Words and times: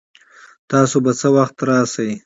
تاسو 0.71 0.97
به 1.03 1.11
څه 1.19 1.27
وخت 1.35 1.55
راشئ؟ 1.67 2.11